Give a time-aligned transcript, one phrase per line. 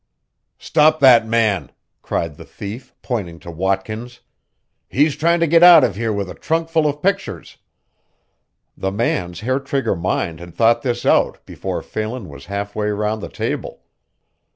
[0.57, 4.21] "Stop that man," cried the thief, pointing to Watkins,
[4.89, 7.57] "he's trying to get out of here with a trunkful of pictures."
[8.75, 13.21] The man's hair trigger mind had thought this out before Phelan was half way round
[13.21, 13.83] the table.